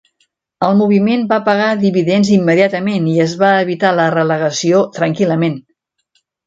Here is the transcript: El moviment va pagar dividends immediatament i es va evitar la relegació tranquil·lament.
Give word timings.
El 0.67 0.71
moviment 0.79 1.25
va 1.33 1.39
pagar 1.49 1.67
dividends 1.83 2.33
immediatament 2.39 3.07
i 3.15 3.15
es 3.29 3.39
va 3.45 3.55
evitar 3.69 3.95
la 4.01 4.11
relegació 4.19 4.85
tranquil·lament. 4.99 5.67